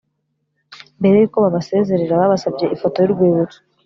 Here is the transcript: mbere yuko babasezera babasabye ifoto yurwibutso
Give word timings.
mbere 0.99 1.15
yuko 1.17 1.37
babasezera 1.45 2.13
babasabye 2.21 2.65
ifoto 2.75 2.97
yurwibutso 2.99 3.59